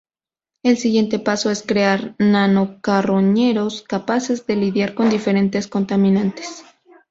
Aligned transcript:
El 0.63 0.77
siguiente 0.77 1.19
paso 1.19 1.51
es 1.51 1.61
crear 1.61 2.15
nano-carroñeros 2.17 3.83
capaces 3.83 4.47
de 4.47 4.55
lidiar 4.55 4.95
con 4.95 5.11
diferentes 5.11 5.67
contaminantes. 5.67 6.63